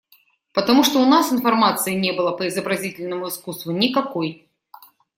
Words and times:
Потому 0.55 0.83
что 0.83 0.97
у 0.97 1.05
нас 1.05 1.31
информации 1.31 1.93
не 1.93 2.11
было 2.11 2.31
по 2.35 2.47
изобразительному 2.47 3.27
искусству 3.27 3.71
никакой. 3.71 4.49